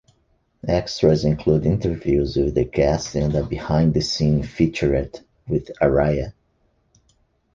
[0.67, 6.33] Extras include interviews with the cast and a behind the scenes featurette with Araya.